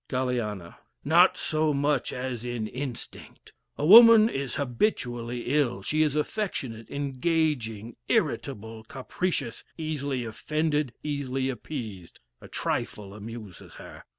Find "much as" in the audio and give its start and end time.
1.75-2.43